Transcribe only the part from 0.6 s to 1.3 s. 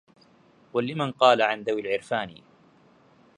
قل لمن